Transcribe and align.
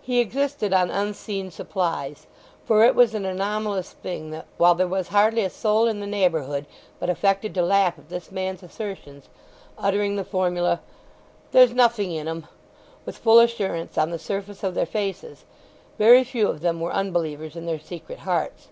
He 0.00 0.20
existed 0.20 0.72
on 0.72 0.92
unseen 0.92 1.50
supplies; 1.50 2.28
for 2.64 2.84
it 2.84 2.94
was 2.94 3.14
an 3.14 3.24
anomalous 3.24 3.94
thing 3.94 4.30
that 4.30 4.46
while 4.58 4.76
there 4.76 4.86
was 4.86 5.08
hardly 5.08 5.42
a 5.42 5.50
soul 5.50 5.88
in 5.88 5.98
the 5.98 6.06
neighbourhood 6.06 6.66
but 7.00 7.10
affected 7.10 7.52
to 7.54 7.62
laugh 7.62 7.98
at 7.98 8.08
this 8.08 8.30
man's 8.30 8.62
assertions, 8.62 9.28
uttering 9.76 10.14
the 10.14 10.22
formula, 10.22 10.82
"There's 11.50 11.74
nothing 11.74 12.12
in 12.12 12.28
'em," 12.28 12.46
with 13.04 13.18
full 13.18 13.40
assurance 13.40 13.98
on 13.98 14.10
the 14.10 14.20
surface 14.20 14.62
of 14.62 14.74
their 14.76 14.86
faces, 14.86 15.44
very 15.98 16.22
few 16.22 16.46
of 16.46 16.60
them 16.60 16.78
were 16.80 16.92
unbelievers 16.92 17.56
in 17.56 17.66
their 17.66 17.80
secret 17.80 18.20
hearts. 18.20 18.68